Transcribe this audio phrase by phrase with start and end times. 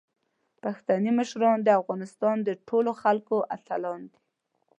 [0.63, 4.19] پښتني مشران د افغانستان د ټولو خلکو اتلان دي.